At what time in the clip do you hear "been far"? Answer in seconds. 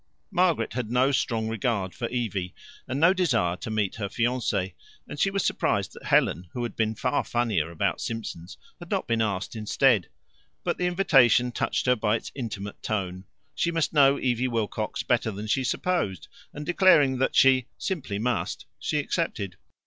6.75-7.23